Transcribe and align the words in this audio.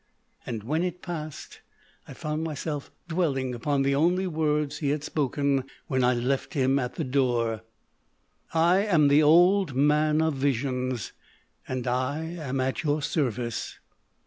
And 0.47 0.63
when 0.63 0.81
it 0.83 1.03
passed 1.03 1.59
I 2.07 2.15
found 2.15 2.43
myself 2.43 2.89
dwelling 3.07 3.53
upon 3.53 3.83
the 3.83 3.93
only 3.93 4.25
words 4.25 4.79
he 4.79 4.89
had 4.89 5.03
spoken 5.03 5.63
when 5.85 6.03
I 6.03 6.15
left 6.15 6.55
him 6.55 6.79
at 6.79 6.95
the 6.95 7.03
door:" 7.03 7.61
I 8.51 8.79
am 8.79 9.09
the 9.09 9.21
Old 9.21 9.75
Man 9.75 10.19
of 10.19 10.33
Visions, 10.33 11.11
and 11.67 11.85
I 11.85 12.21
am 12.23 12.59
at 12.59 12.81
your 12.81 13.03
service." 13.03 13.77